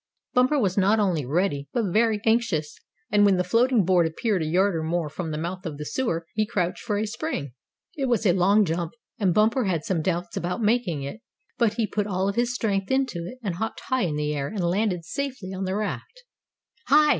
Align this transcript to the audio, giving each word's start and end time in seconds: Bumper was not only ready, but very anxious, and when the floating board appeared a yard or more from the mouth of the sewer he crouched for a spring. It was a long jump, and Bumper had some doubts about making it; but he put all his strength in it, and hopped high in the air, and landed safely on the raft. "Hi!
Bumper 0.33 0.57
was 0.57 0.79
not 0.79 0.99
only 0.99 1.27
ready, 1.27 1.69
but 1.73 1.93
very 1.93 2.21
anxious, 2.25 2.79
and 3.11 3.23
when 3.23 3.37
the 3.37 3.43
floating 3.43 3.85
board 3.85 4.07
appeared 4.07 4.41
a 4.41 4.47
yard 4.47 4.75
or 4.75 4.81
more 4.81 5.09
from 5.09 5.29
the 5.29 5.37
mouth 5.37 5.63
of 5.63 5.77
the 5.77 5.85
sewer 5.85 6.25
he 6.33 6.43
crouched 6.43 6.79
for 6.81 6.97
a 6.97 7.05
spring. 7.05 7.51
It 7.95 8.05
was 8.05 8.25
a 8.25 8.31
long 8.33 8.65
jump, 8.65 8.93
and 9.19 9.31
Bumper 9.31 9.65
had 9.65 9.83
some 9.85 10.01
doubts 10.01 10.35
about 10.35 10.59
making 10.59 11.03
it; 11.03 11.21
but 11.59 11.73
he 11.75 11.85
put 11.85 12.07
all 12.07 12.31
his 12.31 12.51
strength 12.51 12.89
in 12.89 13.05
it, 13.13 13.37
and 13.43 13.57
hopped 13.57 13.81
high 13.89 14.05
in 14.05 14.15
the 14.15 14.33
air, 14.33 14.47
and 14.47 14.63
landed 14.63 15.05
safely 15.05 15.53
on 15.53 15.65
the 15.65 15.75
raft. 15.75 16.23
"Hi! 16.87 17.09